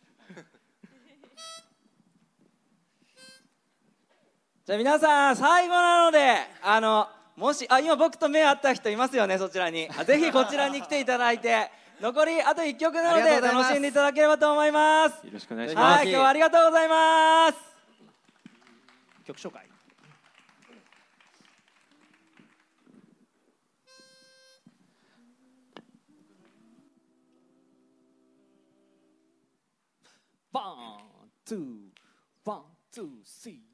[4.68, 6.18] じゃあ皆さん最後なので
[6.62, 9.88] あのもしあ今僕と目合った人いますよねそちらに。
[9.98, 11.70] あぜひこちらに来ていただいて。
[12.02, 15.26] 残りあと1曲なので楽しんでいただければと思います。
[15.26, 15.98] よろしくお願いします。
[16.00, 17.58] はい今日はありがとうございます。
[19.24, 19.66] 曲紹介。
[30.52, 33.67] One, two, one, two, three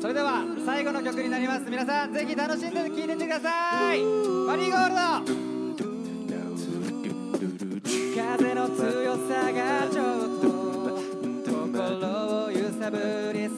[0.00, 1.70] それでは最後の曲になります。
[1.70, 4.02] 皆さんぜひ楽しんで聴いてってください。
[4.02, 5.42] マリーゴールド。
[8.14, 10.46] 風の強さがちょっと
[11.44, 13.48] 心を揺さぶり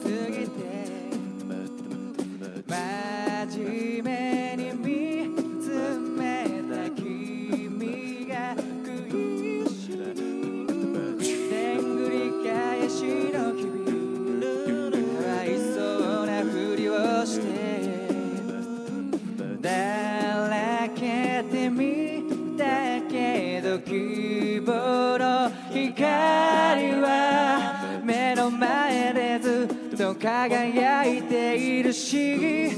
[23.85, 32.71] 希望の光は目の前でずっと輝いているし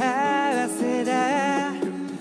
[0.00, 1.72] 合わせだ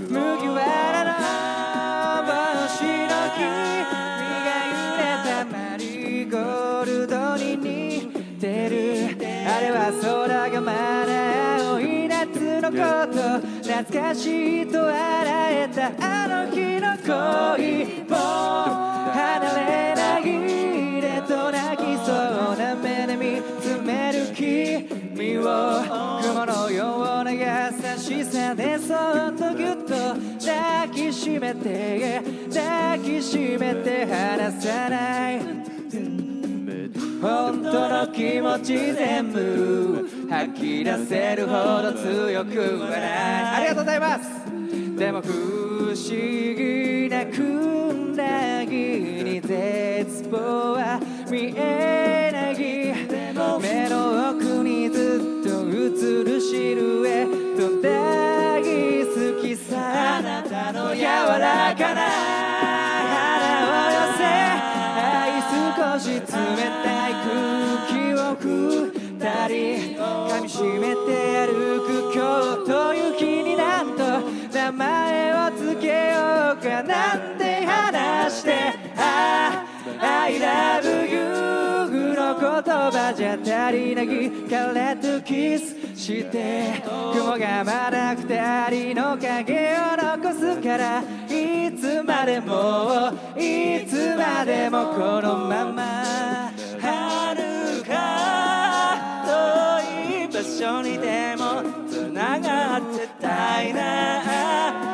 [0.10, 0.60] 麦わ
[0.92, 2.34] らの帽
[2.68, 8.74] 子の木身が揺れたマリゴールドに似てる。
[9.46, 10.74] あれは空がま
[11.06, 12.78] だ青い夏のこ
[13.14, 16.98] と懐かしいと笑えたあの日の
[17.58, 18.18] 恋も
[19.12, 20.22] 離れない
[21.02, 25.42] でと泣きそうな目で見つめる君を
[26.22, 27.44] 雲のような優
[27.98, 29.94] しさでそっとぎゅっと
[30.40, 32.22] 抱きしめて
[32.54, 35.42] 抱きしめて離さない。
[37.22, 43.00] 本当の気持ち全部吐き出せるほど強くはない。
[43.56, 44.30] ありがとうございます。
[44.98, 47.83] でも不思議なく
[48.74, 51.00] に絶望は
[51.30, 52.56] 見えない
[53.62, 58.62] 目の奥にずっと映るシルエット大
[59.06, 62.02] 好きさあなたの柔らかな
[63.10, 64.22] 腹を寄せ
[65.00, 66.24] 愛少し冷
[66.84, 67.28] たい空
[67.88, 71.08] 気を二人噛みしめて
[71.48, 71.52] 歩
[71.86, 72.20] く今
[72.58, 74.04] 日という日になんと
[74.54, 77.43] 名前をつけようかなんて
[78.34, 79.66] してあ
[80.00, 84.32] あ I love you の言葉じゃ足りない。
[84.50, 86.82] 彼とキスして
[87.14, 97.94] 雲がまだ二人の影を残すからいつまでもいつまでもこのまま遥か
[99.26, 104.93] 遠い場所にでも繋がってたいな。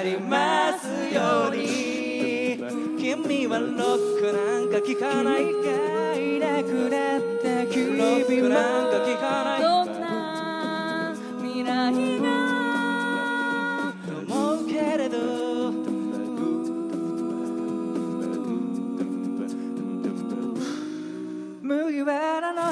[0.00, 2.56] ありますように
[2.98, 3.76] 君はロッ
[4.18, 7.18] クなんか聞かないかいなくな？
[7.18, 8.88] った君ロックな？
[8.88, 9.58] んか聞かな？
[9.58, 12.24] いどんな未来が
[14.26, 15.18] 思うけれど
[21.62, 22.62] 麦わらの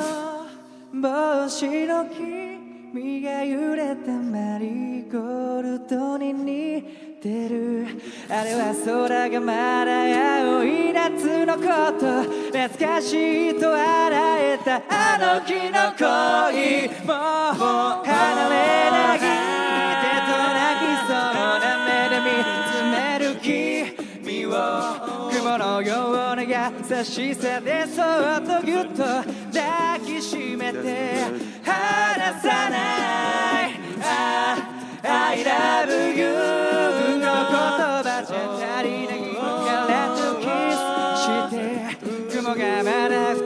[0.94, 7.86] 帽子の君が揺れたマリーゴールドに似てる。
[8.28, 9.90] あれは空がまだ
[10.40, 11.62] 青い夏のこ
[11.98, 12.22] と。
[12.22, 14.76] 懐かしいと笑えた。
[14.88, 16.88] あの日の恋。
[17.06, 17.56] もう
[18.06, 18.54] 離れ
[18.90, 19.24] ない手
[20.26, 21.16] と泣きそう
[21.60, 22.28] な目で見。
[22.70, 24.48] つめる君を
[25.32, 25.92] 雲のよ
[26.32, 30.86] うな優しさでそっとぎゅっと抱きしめて。
[31.64, 33.37] 離さない。
[35.04, 36.68] I love you.
[37.18, 37.52] の言
[38.02, 38.36] 葉じゃ
[38.78, 39.42] 足りないか
[39.88, 40.80] らとキス
[41.22, 43.38] して雲がまだ二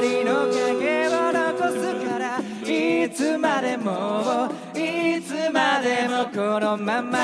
[0.00, 1.38] 人の影を残
[1.72, 1.74] す
[2.06, 2.22] から
[2.64, 4.78] いつまでもい
[5.22, 7.18] つまでもこのまま。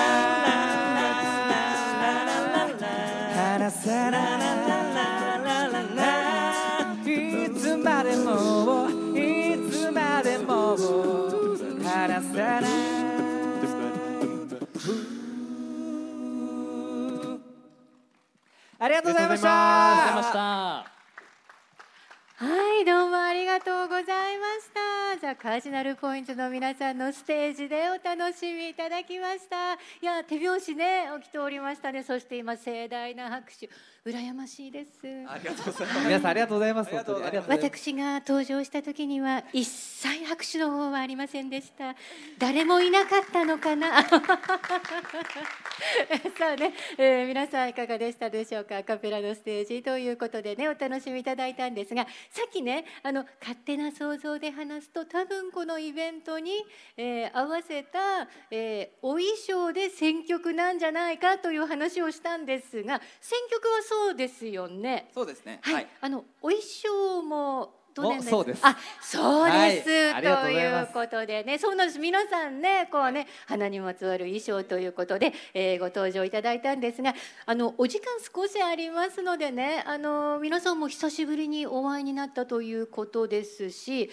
[3.34, 4.46] 離さない。
[7.54, 10.76] つまでもいつまでも
[11.82, 12.75] 離さない。
[18.78, 19.48] ありがとうございました。
[22.38, 24.12] はいどうもありがとうございま
[24.60, 24.68] し
[25.14, 25.18] た。
[25.18, 29.72] じゃあカージナルポイントの皆さんのステージでお楽しみいただきました。
[29.72, 32.02] いや手拍子ね起きておりましたね。
[32.02, 33.70] そして今盛大な拍手。
[34.04, 34.90] 羨ましいです。
[35.26, 36.06] ありがとうございます。
[36.06, 36.90] 皆さんありがとうございます。
[36.90, 37.80] 本当にありがとうございます。
[37.80, 41.94] 私が登場した時には一切拍手の方はありませんでした。
[42.38, 44.04] 誰もいなかったのかな
[46.38, 48.78] さあね、えー皆さんいかがでしたでしょうか？
[48.78, 56.64] アカペラのステージということでねお楽しみいただいたんですがさっきねあの勝手な想像で話すと多分このイベントに、
[56.96, 65.10] えー合わせた、えーお衣装で選曲なんじゃないかという話をしたんですが選曲はそうですよね。
[65.12, 65.60] そうですね。
[65.62, 68.60] はい、あのお衣装もどの辺おそうです。
[68.62, 71.98] あ、そうです、はいということでね、そうなんです。
[71.98, 77.14] 皆さんね、こうね、花にまつわる衣装ということで、えーご登場いただいたんですが、
[77.46, 84.10] あのお時間少しありますのでね、あの皆さんも久しぶりにお会いになったということですし、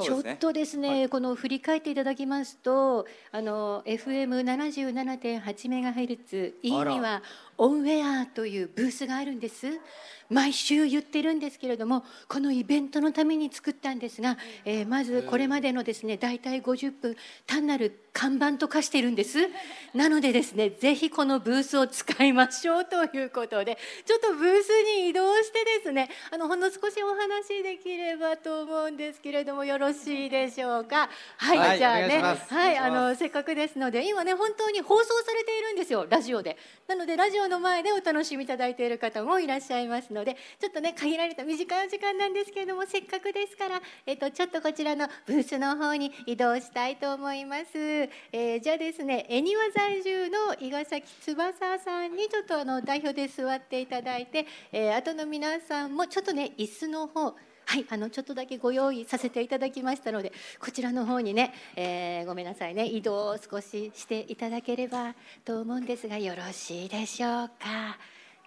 [0.00, 7.22] ちょっとですね、この振り返っていただきますと、あの FM 77.8メガヘルツ E には
[7.58, 9.66] オンウェアというブースがあるんです。
[10.28, 19.40] 毎週言ってるんですけれどもこのイベントのために作ったんですが、えーまずこれまでのですね大体50分単なる看板と化してるんです。
[19.92, 31.08] なのでですねぜひこのブースを使いましょうということでちょっとブースに移動してですねあのほんの少しお話できればと思うんですけれどもよろしいでしょうか？
[31.38, 36.56] はい、はいじゃあねはいあのせっかくですので今ね本当に放送されているんですよラジオで。
[36.88, 57.34] なのでラジオの前でお楽しみいただいている方もいらっしゃいますのでちょっとね限られた短いお時間なんですけれどもせっかくですから、えっとちょっとこちらのブースの方に移動したいと思います、えーじゃあですね恵庭在住の伊賀崎翼さんにちょっとあの代表で座っていただいて、えー、後の皆さんもちょっとね椅子の方
[57.68, 67.98] はい、あのちょっとだけご用意させていただきましたのでこちらの方にね、えーごめんなさいね移動を少ししていただければと思うんですがよろしいでしょうか。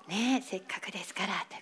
[0.07, 1.61] ねせっかくですからという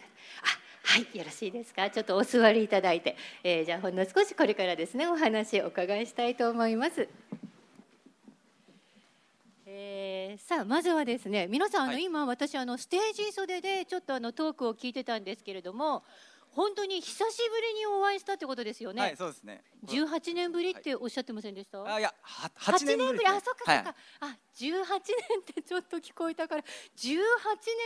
[0.83, 1.89] はいよろしいですか？
[1.89, 7.09] ちょっとお座りいただいて、えーじゃあほんの少しこれからですねお話お伺いしたいと思います。
[9.79, 16.03] えーさあまずはですね皆さんあの、今私あのステージ袖でちょっとあのトークを聞いてたんですけれども
[16.57, 19.01] 本当に久しぶりにお会いしたってことですよね。
[19.01, 19.63] はい、そうですね。
[19.85, 23.25] 18年ぶりっておっしゃってませんでした、あ、いや、は8 8年ぶりね。
[23.27, 24.33] あそっかそっか、はい。
[24.33, 26.65] あ18年ってちょっと聞こえたから18
[27.05, 27.17] 年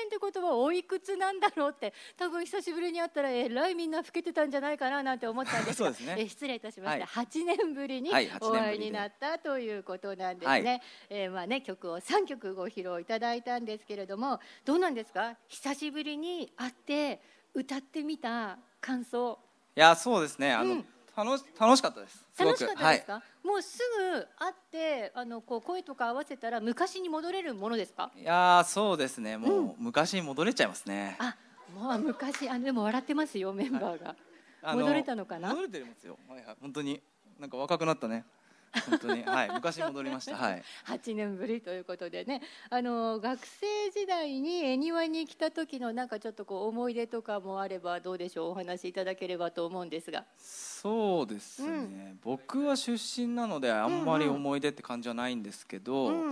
[0.07, 6.15] ってことはおいくつなんだろうって多分久しぶりに会ったらえらいみんな老けてたんじゃないかななんて思ったんですがそうですね。
[6.17, 7.25] え失礼いたしました、はい。
[7.25, 10.81] 8年ぶりにはい8年ぶりでお会いになったということなんですね、はい。
[11.09, 15.35] えーまあね曲を3曲ご披露いただいたんですけれどもどうなんですか？
[15.49, 17.21] 久しぶりに会って
[17.53, 19.37] 歌ってみた感想
[19.75, 20.53] いや、そうですね。
[20.53, 22.25] あの、うん楽し、楽しかったです。
[22.39, 28.11] 楽しかったですか、はもうすぐ会ってあのこう声とか合わせたら昔に戻れるものですか？
[28.15, 28.21] い。
[28.21, 29.37] いやー、そうですね。
[29.37, 31.17] もう、昔に戻れちゃいますね。
[31.19, 31.35] あ
[31.75, 34.15] もう昔あでも笑ってますよメンバーが、
[34.73, 35.49] 戻れたのかな？
[35.49, 36.17] 戻れてるんですよ。
[36.29, 37.01] はいはい、本当に、
[37.37, 38.23] なんか若くなったね。
[38.89, 40.35] 本当に、はい、昔に戻りました。
[40.37, 40.63] はい。
[40.85, 42.41] 8年ぶりということでね。
[42.69, 48.51] あの学生時代に恵庭に来た時のなんかちょっとこう思い出とかもあればどうでしょう？
[48.51, 50.25] お話しいただければと思うんですが。
[50.37, 52.19] そうですね、うん。
[52.23, 56.31] 僕は出身なのであんまり思い出って感じはないんですけど、う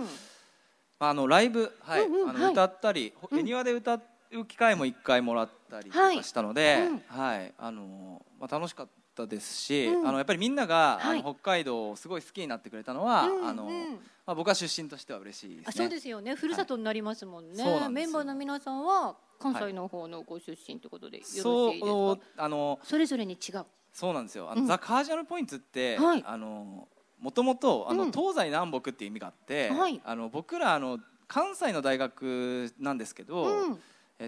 [0.98, 2.52] まあ、あのライブ、はいあのうんうんはい。
[2.52, 4.00] 歌ったり、ほ恵庭で歌
[4.32, 7.52] う機会も一回もらったりとかしたので、はい。
[7.58, 10.08] あのまあ、楽しかったですし、うん。
[10.08, 11.20] あのやっぱりみんなが、はい。
[11.20, 13.98] あの北海道をすごい好きになってくれたのは、うんあのうん。
[14.26, 15.64] まあ、僕は出身としては嬉しいですね。
[15.68, 16.34] あそうですよね。
[16.34, 23.64] ふるさとになりますもんね、そうなんメンバーの皆さんは関西の方のご出身ということでよろしいですか、そうあのそれぞれに違う。
[23.92, 24.48] そうなんですよ。
[24.50, 24.68] あの、うん。
[24.68, 26.22] ザ・カージナルポイントって、はい。
[26.24, 26.86] あの
[27.18, 28.12] もともとあの、うん。
[28.12, 30.00] 東西南北っていう意味があって、はい。
[30.04, 33.48] あの僕らあの関西の大学なんですけど、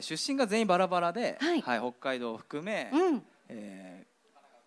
[0.00, 3.22] 出身が全員バラバラで、はい北海道を含め、うん。
[3.48, 4.11] えー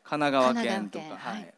[0.08, 1.36] 神奈川県とかはい。
[1.36, 1.54] はい。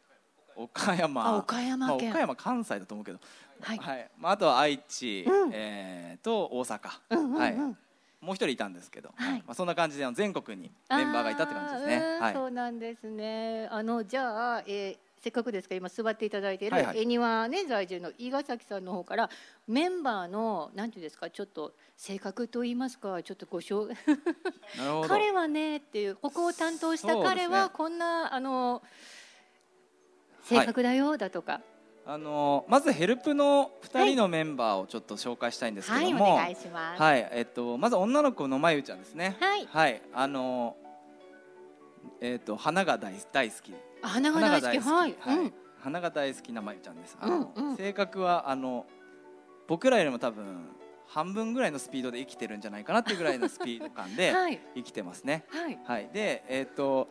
[0.56, 1.26] 岡山。
[1.26, 1.86] あ岡山県。
[1.86, 3.20] まあ、岡山関西だと思うけど、
[3.60, 4.10] はい。
[4.18, 5.50] まあ、あとは愛知、うん。
[5.52, 7.40] えーと大阪、うんうんうん。
[7.40, 9.38] はい、もう一人いたんですけど、はい。
[9.46, 12.18] まあ、そんな感じで全国にメンバーがいたって感じですね。
[12.20, 12.34] はい。
[12.34, 13.68] そうなんですね。
[13.70, 17.02] あのじゃあ、えーせっかくですから今座っていただいているはいはい。
[17.02, 19.30] 恵庭ね在住の伊賀崎さんの方から
[19.66, 23.94] メンバーのなんていうんですかちょっと性格と言いますかちょっとご紹
[25.08, 28.82] 彼はねっていうここを担当した彼はこんなあの
[30.42, 31.60] 性格だよだとか。
[32.10, 37.02] あのまずヘルプの2人のメンバーをちょっと紹介したいんですけはい、ども、お願いします。
[37.02, 37.28] はい。
[37.32, 39.36] えっと、まず女の子のまゆちゃんですね。
[39.70, 40.00] はい。
[40.14, 40.74] あの
[42.22, 43.74] えっと花が大大好き。
[43.74, 44.78] あ花が大好き。
[44.78, 45.16] はい。
[45.26, 45.52] うん。
[45.80, 47.16] 花が大好きなまゆちゃんです。
[47.20, 47.76] あの、うんうん。
[47.76, 48.86] 性格はあの
[49.66, 50.70] 僕らよりも多分
[51.06, 54.60] 半分ぐらいのスピードで生きてるんじゃないかなっていうぐらいのスピード感で はい。
[54.74, 55.44] 生きてますね。
[55.48, 55.78] はい。
[55.84, 57.08] はい、でえっ、と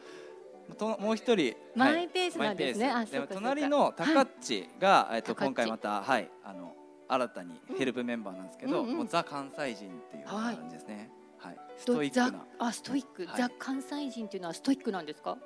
[0.78, 1.56] ともう一人。
[1.76, 2.94] マイはいペースなんですね。
[2.94, 3.28] マイペース。
[3.30, 6.30] で隣のタカッチが、えっとタカッチ今回またはい。
[6.44, 6.76] あの
[7.10, 8.98] 新たにヘルプメンバーなんですけど、うんうん。
[8.98, 11.10] もうザ関西人っていうはい感じですね。
[11.38, 12.46] はい、ストイックな。
[12.60, 13.38] あストイック、はい。
[13.38, 15.32] ザ関西人っていうのはストイックなんですか？
[15.32, 15.38] お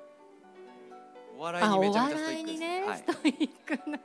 [1.41, 2.53] 笑いにめちゃめちゃストイあお笑いックです。
[2.53, 2.97] にね、はい。
[2.97, 3.99] ストイックな。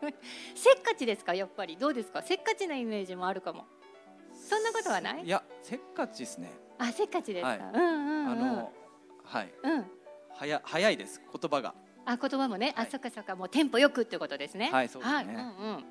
[0.54, 1.34] せっかちですか？
[1.34, 1.76] やっぱり。
[1.76, 2.22] どうですか？
[2.22, 3.64] せっかちなイメージもあるかも。
[4.48, 5.24] そんなことはない？
[5.24, 6.52] いやせっかちですね。
[6.78, 7.58] あせっかちですか、はい。
[7.58, 8.28] うんうんうん。
[8.30, 8.72] あの
[9.24, 9.52] はい。
[9.62, 9.84] うん。
[10.34, 11.20] はや早いです。
[11.32, 11.74] 言葉が。
[12.04, 13.34] あ言葉もね、あそっかそっか。
[13.34, 14.70] もうテンポよくってことですね。
[14.70, 15.16] はいそうですね。
[15.16, 15.42] はい、うんう
[15.78, 15.84] ん。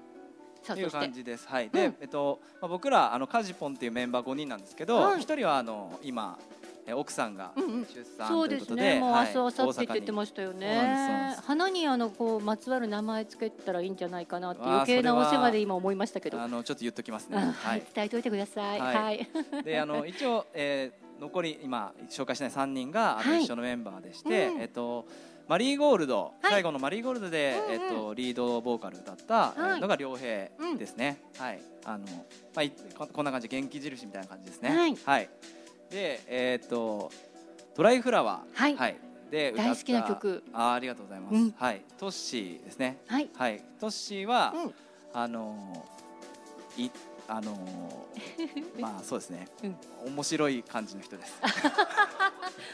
[0.65, 1.47] という感じです。
[1.47, 1.69] はい。
[1.69, 6.54] で、えっとまあ僕らあのカジポンっていうメンバー5人なんですけど、はい一人はあの今え
[6.93, 8.99] 奥さんがうんうん出産そうですということで、ね。
[8.99, 11.41] もうはい明日明後日って言ってましたよねで。
[11.41, 16.41] 花にあのこうまつわる名前つけたらいいんじゃないかなって余計なお世話で今思いましたけど。
[16.41, 17.37] あのちょっと言っときますね。
[17.37, 17.83] あははいい。
[17.93, 18.79] 伝えておいてください。
[18.79, 19.27] はいはい。
[19.63, 25.05] であの 一応、えー、残り今紹介しない3人がはい一緒のメンバーでして、うんえっと
[25.47, 31.21] マリーゴールド、はい最後のマリーゴールドで、うんうんえっとリードボーカル歌った、のが良平ですね。
[31.37, 31.61] はい。
[31.85, 32.13] あのま
[32.57, 34.97] あいここんな感じ元気印みたいな感じですね。
[35.05, 35.29] はい
[35.89, 37.11] でえっと
[37.75, 38.97] ドライフラワーはい
[39.29, 41.35] で歌った大好きな曲あーありがとうございます。
[41.35, 41.81] うんはい。
[41.97, 42.97] トッシーですね。
[43.07, 43.29] はい。
[43.35, 43.61] はい。
[43.79, 44.73] トッシーは、うん
[45.13, 45.85] あの
[46.77, 46.89] い
[47.27, 48.07] あの
[48.79, 49.47] まあそうですね、
[50.05, 51.33] 面白い感じの人です。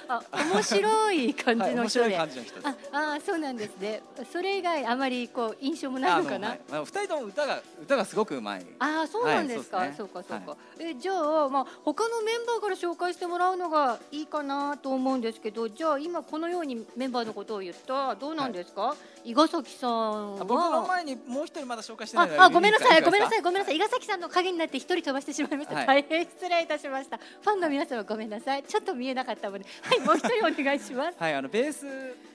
[0.08, 0.22] あ
[0.54, 2.06] 面白い感じはいの人で。
[2.06, 2.68] 面白い感じの人です。
[2.92, 4.04] ああそうなんですね。
[4.32, 6.50] それ以外あまりこう印象もないのかな？
[6.50, 8.66] はい人とも歌が歌がすごくうまい。
[8.80, 20.42] ああそうなんですか、はいそうかそうか、はえじゃあまあ他のメンバーから紹介してもらうのがいいかなと思うんですけどじゃあ今このようにメンバーのことを言ったどうなんですか、伊賀崎さんは？
[20.42, 27.18] あ僕の前にもう一人まだ紹介してないああごめんなさいいごめんなさいいごめんなさい伊賀崎さんの影になって一人飛ばしてしまいました、はい大変失礼いたしました。
[27.18, 28.64] ファンの皆様ごめんなさい。
[28.64, 31.18] ちょっと見えなかったのではいもう一人お願いします。
[31.18, 31.86] はいあのベース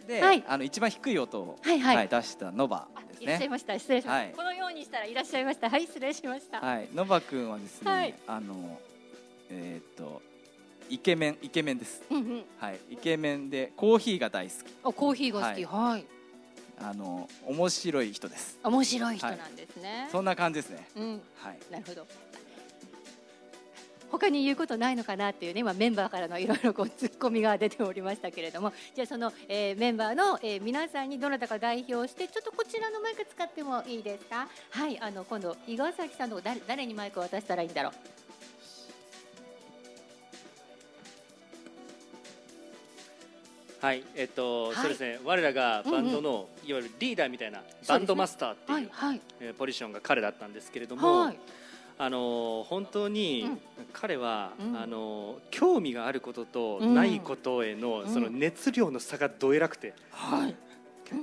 [0.07, 0.45] で、はい。
[0.47, 2.09] あの一番低い音を、はいはい。
[2.09, 3.25] 出したノバですね。
[3.25, 3.79] いらっしゃいました。
[3.79, 4.33] 失礼しました、はい。
[4.37, 5.69] このようにしたらいらっしゃいました。
[5.69, 6.89] はい失礼しました、はい。
[6.95, 8.15] ノバ君はですね、はい。
[8.27, 8.81] あの
[9.51, 10.23] えーっと
[10.89, 12.03] イケメンイケメンです。
[12.11, 12.45] うんうん。
[12.59, 12.79] はい。
[12.91, 14.57] イケメンでコーヒーが大好き。
[14.85, 15.65] あコーヒーが好き。
[15.65, 16.07] はい、
[16.79, 18.59] あの面白い人です。
[18.63, 20.89] 面白い人なんですね、そんな感じですね。
[20.97, 21.59] うんはい。
[21.71, 22.07] なるほど。
[24.09, 34.47] 他に言うことないのかなっていうね今メンバーからのいろいろこうツッコミが出ておりましたけれどもじゃあその、えーメンバーの、えー皆さんにどなたか代表してちょっとこちらのマイク使ってもいいですか？
[34.71, 37.93] はいあの今度伊賀崎さんの誰誰にマイクを渡したらいいんだろう？
[43.87, 44.75] はい、えっと、はい。
[44.75, 45.21] そうですね。
[45.25, 49.21] 我らがバンドの、いわゆるリーダーみたいなバンドマスターっていうはいはい。
[49.39, 51.39] えーポジションが彼だったんですけれども、はい。
[51.97, 53.61] あのー本当にうん。
[53.93, 54.77] 彼は、うん。
[54.77, 56.95] あのー興味があることとうん。
[56.97, 58.13] ないことへの、うん。
[58.13, 60.57] その熱量の差がどえらくて、はい。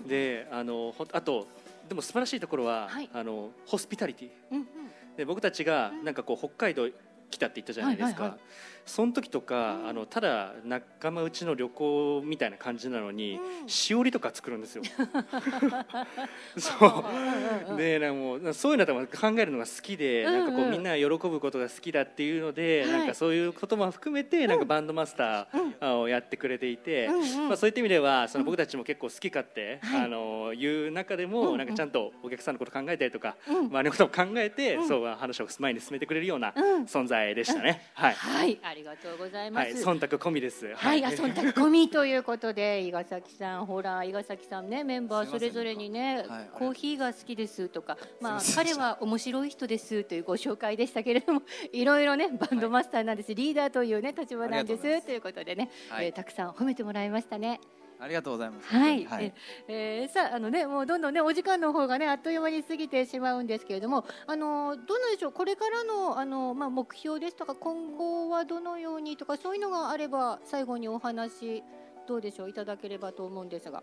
[0.07, 1.47] であのあと
[1.89, 3.09] でも素晴らしいところは、はい。
[3.14, 4.30] あのホスピタリティ。
[4.51, 4.66] うんうん。
[5.18, 6.88] で僕たちがなんかこう北海道
[7.30, 14.84] 来たって言ったじゃないですか、はいはいはいその時とか、あのただ仲間内の旅行みたいな感じなのに、しおりとか作るんですよ。
[16.57, 17.05] そ
[17.73, 17.77] う。
[17.77, 20.39] でなんかもうそういうのとも考えるのが好きで、うんうん。
[20.39, 22.91] なんかこうみんなが喜ぶことが好きだっていうので、はい。
[22.91, 27.47] なんかそういうことも含めて、なんかバンドマスターをやってくれていて、うんうん。
[27.49, 30.01] まあそういった意味ではその僕たちも結構好き勝手、はい。
[30.05, 31.57] あのいう中でも、うんうん。
[31.57, 33.55] なんかちゃんとお客さんのこと考えたりとか、うん。
[33.67, 34.88] 周りのことを考えて、うん。
[34.88, 36.84] そう話を前に進めてくれるようなうん。
[36.84, 37.81] 存在でしたね。
[37.93, 40.74] はい、はいありがとうございます、はい、忖度込みです。
[40.74, 55.05] はい、あ忖度込みということで 伊賀崎さんほら伊賀崎さんねメンバーそれぞれにね、はいコーヒーが好きですとか、まあ彼は面白い人ですというご紹介でしたけれども いろいろねバンドマスターなんです、リーダーというね立場なんです。
[55.05, 56.07] ということでね、はい。
[56.07, 57.59] えーたくさん褒めてもらいましたね。
[58.04, 58.68] ありがとうございます。
[58.68, 59.34] はい、はい。
[59.68, 71.64] ええーさああのねもうどんどんねお時間の方がねあっという間に過ぎてしまうんですけれどもあのどうなんでしょうこれからのあのまあ目標ですとか今後はどのようにとかそういうのがあれば最後にお話
[72.08, 73.82] どうでしょういただければと思うんですが。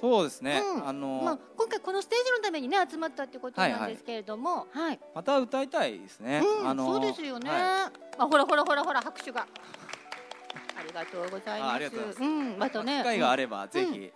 [0.00, 0.88] そうですね、うん。
[0.88, 7.48] あのまあ、今回このステージのためにね集まったってことなんですけれども、はい、また歌いたいですね、うん、あのそうですよね。
[7.48, 9.46] はあ、ほらほらほらほら拍手が。
[10.84, 11.70] ありがとうございます。
[11.70, 12.22] あありがとうございます。
[12.22, 12.98] うん、またね。
[12.98, 13.70] 機会があれば、うん。
[13.70, 14.10] ぜひ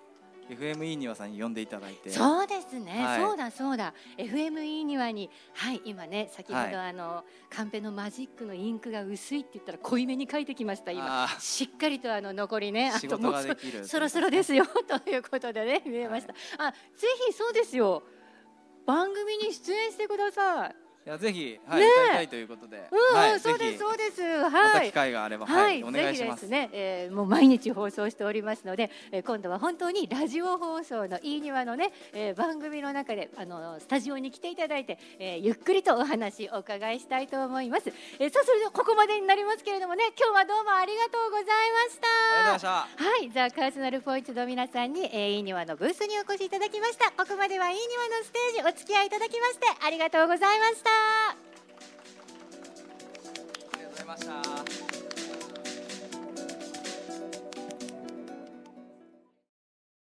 [0.51, 2.11] FME にわさんに呼んでいただいて。
[2.11, 3.21] そうですね、はい。
[3.21, 3.93] そうだそうだ。
[4.17, 6.75] FME にはにはい今ね先ほど、はい。
[6.75, 11.29] あのカンペのマジックのインクが薄いって言ったら濃いめに書いてきました今。
[11.39, 16.79] しっかりとあの残りねあ仕事ともうそができるそろそろですよということでね見えました、あぜ
[17.29, 18.03] ひそうですよ。
[18.87, 21.89] 番組に出演してくださいいやぜひ、はいねえ。
[21.89, 24.21] 歌いたいということで、うん、はい、そうですそうです。
[24.21, 24.73] まはい。
[24.73, 25.81] た機会があれば、は、はい。
[25.81, 26.47] い、お願いします。
[26.47, 37.91] ぜひですね、えー、もう毎日放送しておりますので、えー、今度は本当にラジオ放送のいい庭のね、えー、番組の中であのスタジオに来ていただいて、えー、ゆっくりとお話お伺いしたいと思います。
[38.19, 42.07] えー、さあそれではここまでになりますけれどもね、今日はどうもありがとうございました。
[42.37, 42.73] ありがとうござい
[43.23, 43.39] ました。
[43.41, 47.11] はい、ザ・カーソナルポイントの皆さんに、えー、いい庭のブースにお越しいただきました。
[47.13, 50.98] ここまではいい庭のステージお付き合いいただきましてありがとうございました。
[50.99, 51.37] あ
[53.77, 55.08] りがとうございました。